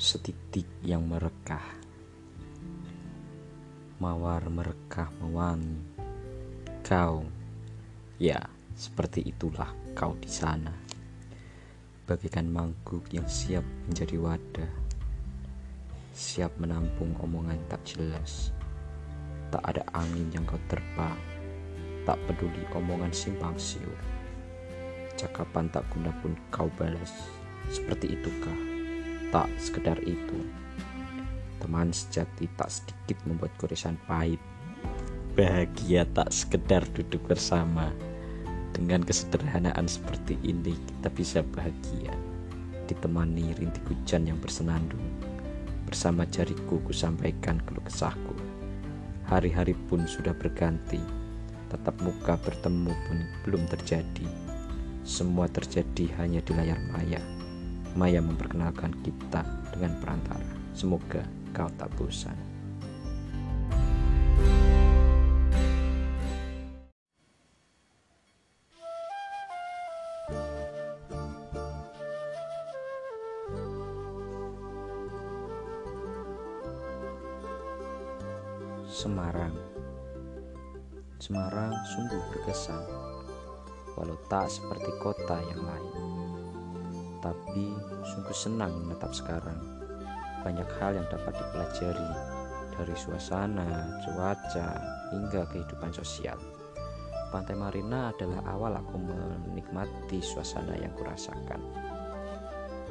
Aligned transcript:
setitik 0.00 0.64
yang 0.80 1.04
merekah. 1.04 1.76
Mawar 4.00 4.48
merekah 4.48 5.12
mewangi. 5.20 5.76
Kau 6.80 7.28
ya 8.16 8.40
seperti 8.72 9.28
itulah 9.28 9.68
kau 9.92 10.16
di 10.16 10.24
sana. 10.24 10.72
Bagaikan 12.08 12.48
mangkuk 12.48 13.12
yang 13.12 13.28
siap 13.28 13.60
menjadi 13.92 14.16
wadah. 14.16 14.72
Siap 16.16 16.56
menampung 16.56 17.12
omongan 17.20 17.60
tak 17.68 17.84
jelas. 17.84 18.56
Tak 19.52 19.60
ada 19.68 19.84
angin 19.92 20.32
yang 20.32 20.48
kau 20.48 20.56
terpa. 20.72 21.12
Tak 22.08 22.16
peduli 22.24 22.64
omongan 22.72 23.12
simpang 23.12 23.52
siur. 23.60 24.00
Cakapan 25.20 25.68
tak 25.68 25.84
guna 25.92 26.08
pun 26.24 26.32
kau 26.48 26.72
balas. 26.80 27.12
Seperti 27.68 28.16
itukah 28.16 28.69
tak 29.30 29.46
sekedar 29.62 29.98
itu. 30.02 30.38
Teman 31.62 31.94
sejati 31.94 32.50
tak 32.58 32.66
sedikit 32.70 33.18
membuat 33.30 33.54
goresan 33.62 33.94
pahit. 34.10 34.42
Bahagia 35.38 36.02
tak 36.10 36.34
sekedar 36.34 36.82
duduk 36.90 37.22
bersama. 37.30 37.94
Dengan 38.74 39.06
kesederhanaan 39.06 39.86
seperti 39.86 40.34
ini 40.42 40.74
kita 40.74 41.08
bisa 41.14 41.38
bahagia. 41.54 42.10
Ditemani 42.90 43.54
rintik 43.54 43.86
hujan 43.86 44.26
yang 44.26 44.38
bersenandung. 44.42 45.06
Bersama 45.86 46.26
jariku 46.26 46.82
ku 46.82 46.90
sampaikan 46.90 47.62
keluh 47.62 47.82
kesahku. 47.86 48.34
Hari-hari 49.30 49.78
pun 49.86 50.10
sudah 50.10 50.34
berganti. 50.34 50.98
Tetap 51.70 51.94
muka 52.02 52.34
bertemu 52.34 52.90
pun 53.06 53.18
belum 53.46 53.62
terjadi. 53.70 54.26
Semua 55.06 55.46
terjadi 55.46 56.10
hanya 56.18 56.42
di 56.42 56.50
layar 56.50 56.82
maya. 56.90 57.39
Maya 57.98 58.22
memperkenalkan 58.22 58.94
kita 59.02 59.42
dengan 59.74 59.98
perantara. 59.98 60.46
Semoga 60.74 61.26
kau 61.50 61.66
tak 61.74 61.90
bosan. 61.98 62.50
Semarang 78.90 79.56
Semarang 81.16 81.72
sungguh 81.88 82.20
berkesan 82.28 82.84
Walau 83.96 84.18
tak 84.28 84.52
seperti 84.52 84.92
kota 85.00 85.40
yang 85.40 85.64
lain 85.64 86.39
tapi 87.20 87.76
sungguh 88.04 88.36
senang 88.36 88.72
menetap 88.84 89.12
sekarang. 89.12 89.60
Banyak 90.40 90.68
hal 90.80 90.96
yang 90.96 91.06
dapat 91.12 91.36
dipelajari 91.36 92.10
dari 92.80 92.96
suasana, 92.96 94.00
cuaca, 94.00 94.68
hingga 95.12 95.44
kehidupan 95.52 95.92
sosial. 95.92 96.40
Pantai 97.30 97.54
Marina 97.54 98.10
adalah 98.10 98.42
awal 98.50 98.72
aku 98.80 98.96
menikmati 98.98 100.18
suasana 100.18 100.74
yang 100.74 100.90
kurasakan. 100.96 101.62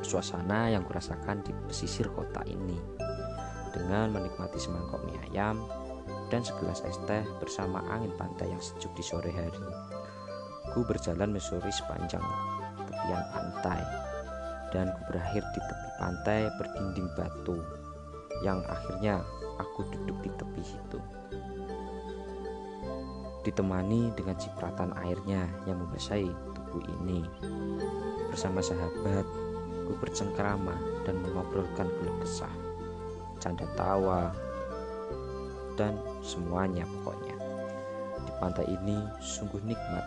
Suasana 0.00 0.72
yang 0.72 0.86
kurasakan 0.88 1.44
di 1.44 1.52
pesisir 1.68 2.08
kota 2.10 2.40
ini 2.48 2.78
dengan 3.72 4.12
menikmati 4.12 4.56
semangkok 4.56 5.04
mie 5.04 5.20
ayam 5.30 5.60
dan 6.32 6.40
segelas 6.40 6.80
es 6.88 6.96
teh 7.04 7.24
bersama 7.40 7.84
angin 7.92 8.12
pantai 8.16 8.50
yang 8.50 8.62
sejuk 8.62 8.92
di 8.96 9.04
sore 9.04 9.30
hari. 9.30 9.66
Ku 10.72 10.80
berjalan 10.88 11.36
menyusuri 11.36 11.68
sepanjang 11.68 12.24
tepian 12.88 13.24
pantai 13.36 14.01
dan 14.72 14.88
ku 14.96 15.00
berakhir 15.12 15.44
di 15.52 15.60
tepi 15.60 15.88
pantai 16.00 16.40
berdinding 16.56 17.08
batu 17.14 17.60
yang 18.40 18.64
akhirnya 18.66 19.20
aku 19.60 19.84
duduk 19.92 20.18
di 20.24 20.30
tepi 20.34 20.64
itu 20.64 21.00
ditemani 23.42 24.14
dengan 24.14 24.38
cipratan 24.38 24.94
airnya 25.02 25.50
yang 25.66 25.82
membasahi 25.82 26.30
tubuh 26.54 26.82
ini. 27.02 27.26
Bersama 28.30 28.62
sahabat 28.62 29.26
ku 29.84 29.92
bercengkrama 29.98 30.78
dan 31.02 31.18
mengobrolkan 31.20 31.90
keluh 31.90 32.16
kesah 32.22 32.54
canda 33.42 33.66
tawa 33.74 34.30
dan 35.74 35.98
semuanya 36.22 36.86
pokoknya. 36.86 37.36
Di 38.22 38.32
pantai 38.38 38.66
ini 38.70 39.02
sungguh 39.18 39.58
nikmat. 39.66 40.06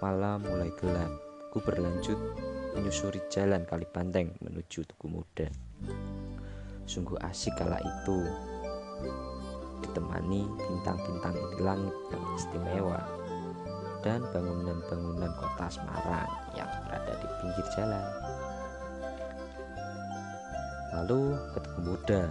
Malam 0.00 0.40
mulai 0.44 0.72
gelap 0.80 1.23
ku 1.54 1.62
berlanjut 1.62 2.18
menyusuri 2.74 3.22
jalan 3.30 3.62
kali 3.62 3.86
banteng 3.86 4.34
menuju 4.42 4.82
Tugu 4.90 5.06
Muda. 5.06 5.46
Sungguh 6.82 7.14
asik 7.22 7.54
kala 7.54 7.78
itu, 7.78 8.18
ditemani 9.78 10.50
bintang-bintang 10.58 11.38
di 11.38 11.62
langit 11.62 11.94
yang 12.10 12.24
istimewa 12.34 12.98
dan 14.02 14.26
bangunan-bangunan 14.34 15.30
kota 15.38 15.70
Semarang 15.70 16.26
yang 16.58 16.66
berada 16.90 17.22
di 17.22 17.28
pinggir 17.38 17.66
jalan. 17.78 18.06
Lalu 20.90 21.38
ke 21.54 21.58
Tugu 21.62 21.80
Muda 21.86 22.22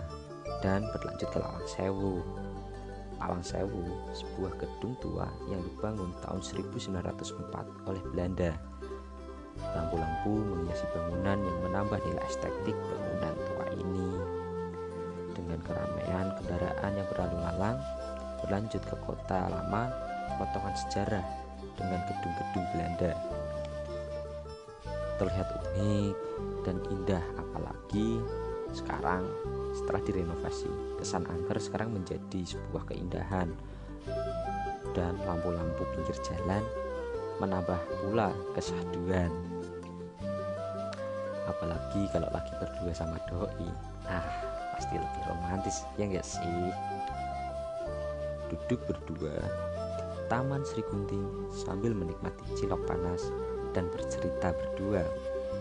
dan 0.59 0.83
berlanjut 0.91 1.31
ke 1.31 1.39
Lawang 1.39 1.63
Sewu. 1.71 2.19
Lawang 3.23 3.39
Sewu, 3.39 3.87
sebuah 4.11 4.51
gedung 4.59 4.99
tua 4.99 5.31
yang 5.47 5.63
dibangun 5.63 6.11
tahun 6.19 6.43
1904 6.43 7.87
oleh 7.87 8.03
Belanda 8.11 8.51
Lampu-lampu 9.71 10.35
menghiasi 10.43 10.85
bangunan 10.91 11.39
yang 11.39 11.57
menambah 11.63 11.99
nilai 12.03 12.25
estetik 12.27 12.75
bangunan 12.75 13.33
tua 13.47 13.65
ini. 13.79 14.09
Dengan 15.33 15.59
keramaian 15.63 16.27
kendaraan 16.37 16.91
yang 16.93 17.07
berlalu 17.09 17.37
lalang, 17.39 17.77
berlanjut 18.43 18.83
ke 18.83 18.95
kota 19.07 19.47
lama, 19.47 19.89
potongan 20.35 20.75
sejarah 20.75 21.25
dengan 21.79 21.99
gedung-gedung 22.05 22.65
Belanda. 22.75 23.13
Terlihat 25.17 25.47
unik 25.55 26.15
dan 26.67 26.77
indah 26.91 27.25
apalagi 27.39 28.19
sekarang 28.73 29.23
setelah 29.73 30.01
direnovasi 30.01 30.69
kesan 30.97 31.25
angker 31.29 31.57
sekarang 31.61 31.93
menjadi 31.93 32.41
sebuah 32.45 32.89
keindahan 32.89 33.53
dan 34.93 35.13
lampu-lampu 35.25 35.85
pinggir 35.93 36.17
jalan 36.25 36.61
menambah 37.41 37.79
pula 38.01 38.29
kesahduan 38.53 39.31
apalagi 41.47 42.07
kalau 42.11 42.29
lagi 42.31 42.53
berdua 42.59 42.91
sama 42.95 43.17
doi. 43.27 43.69
Ah 44.07 44.25
pasti 44.73 44.97
lebih 44.97 45.23
romantis 45.29 45.85
ya 45.99 46.09
enggak 46.09 46.25
sih? 46.25 46.71
Duduk 48.49 48.79
berdua 48.89 49.35
di 50.13 50.21
taman 50.27 50.65
Sri 50.65 50.81
Gunting 50.89 51.53
sambil 51.53 51.93
menikmati 51.93 52.41
cilok 52.57 52.81
panas 52.89 53.29
dan 53.71 53.89
bercerita 53.93 54.53
berdua. 54.53 55.05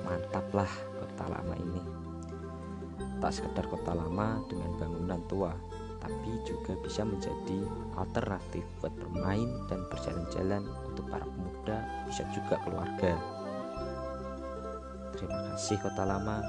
Mantaplah 0.03 0.71
kota 0.99 1.25
lama 1.31 1.55
ini. 1.61 1.83
Tak 3.23 3.33
sekedar 3.39 3.71
kota 3.71 3.95
lama 3.95 4.43
dengan 4.51 4.75
bangunan 4.81 5.21
tua 5.31 5.55
tapi 6.03 6.35
juga 6.43 6.75
bisa 6.83 7.07
menjadi 7.07 7.63
alternatif 7.95 8.67
buat 8.83 8.91
bermain 8.99 9.47
dan 9.71 9.87
berjalan-jalan 9.87 10.67
untuk 10.91 11.07
para 11.07 11.23
pemuda 11.23 11.79
bisa 12.11 12.27
juga 12.35 12.59
keluarga. 12.67 13.15
Terima 15.15 15.39
kasih 15.55 15.79
kota 15.79 16.03
lama. 16.03 16.43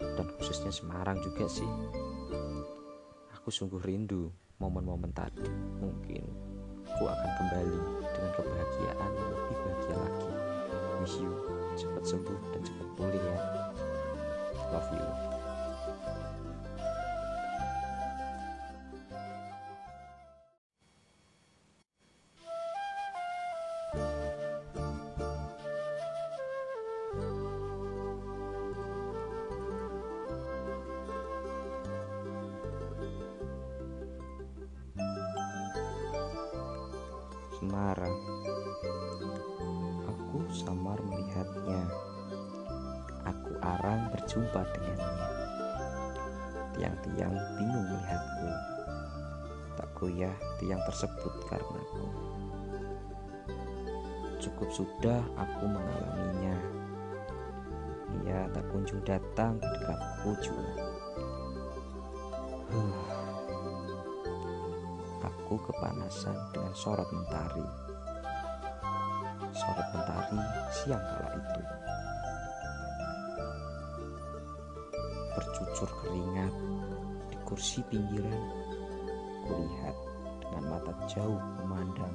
Dan 0.00 0.26
khususnya 0.40 0.72
Semarang 0.72 1.20
juga 1.20 1.44
sih. 1.44 1.68
Aku 3.36 3.52
sungguh 3.52 3.84
rindu 3.84 4.32
momen-momen 4.56 5.12
tadi. 5.12 5.44
Mungkin 5.76 6.24
aku 6.88 7.04
akan 7.04 7.30
kembali 7.44 7.80
dengan 8.00 8.32
kebahagiaan 8.40 9.12
lebih 9.12 9.56
bahagia 9.60 9.96
lagi. 10.00 10.30
Miss 11.04 11.16
you. 11.20 11.32
Cepat 11.76 12.04
sembuh 12.04 12.40
dan 12.56 12.60
cepat 12.64 12.88
pulih 12.96 13.20
ya. 13.20 13.40
Love 14.72 14.90
you 14.96 15.39
Semarang. 37.60 38.16
Aku 40.08 40.48
samar 40.48 40.96
melihatnya. 41.04 41.84
Aku 43.28 43.52
arang 43.60 44.08
berjumpa 44.16 44.64
dengannya. 44.72 45.28
Tiang-tiang 46.72 47.36
bingung 47.60 47.84
melihatku. 47.84 48.48
Tak 49.76 49.92
goyah 49.92 50.32
tiang 50.56 50.80
tersebut 50.88 51.36
karenaku. 51.52 52.08
Cukup 54.40 54.72
sudah 54.72 55.20
aku 55.36 55.68
mengalaminya. 55.68 56.56
ia 58.24 58.48
tak 58.56 58.64
kunjung 58.72 59.04
datang 59.04 59.60
ke 59.60 59.68
dekatku 59.68 60.32
juga. 60.40 60.80
Huh. 62.72 63.09
Kepanasan 65.66 66.36
dengan 66.52 66.74
sorot 66.74 67.08
mentari. 67.12 67.66
Sorot 69.52 69.88
mentari 69.92 70.40
siang 70.72 71.02
kala 71.02 71.28
itu. 71.36 71.62
Bercucur 75.36 75.90
keringat 76.04 76.54
di 77.30 77.36
kursi 77.46 77.80
pinggiran, 77.86 78.44
kulihat 79.46 79.96
dengan 80.42 80.64
mata 80.76 80.92
jauh 81.06 81.40
memandang. 81.62 82.14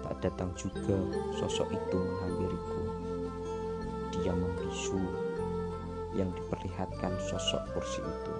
Tak 0.00 0.16
datang 0.24 0.50
juga 0.56 0.96
sosok 1.36 1.70
itu 1.70 1.98
menghampiriku. 1.98 2.82
Dia 4.16 4.32
membisu 4.34 5.00
yang 6.18 6.32
diperlihatkan 6.34 7.14
sosok 7.30 7.62
kursi 7.76 8.02
itu. 8.02 8.34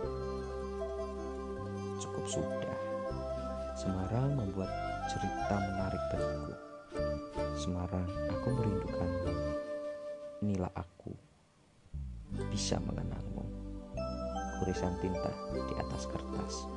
Cukup 2.00 2.25
sudah. 2.26 2.89
Semarang 3.81 4.37
membuat 4.37 4.69
cerita 5.09 5.56
menarik 5.56 6.03
bagiku. 6.12 6.53
Semarang, 7.56 8.05
aku 8.29 8.53
merindukanmu. 8.53 9.32
Inilah 10.44 10.69
aku. 10.77 11.17
Bisa 12.53 12.77
mengenangmu. 12.77 13.41
Kurisan 14.61 14.93
tinta 15.00 15.32
di 15.65 15.75
atas 15.81 16.05
kertas. 16.12 16.69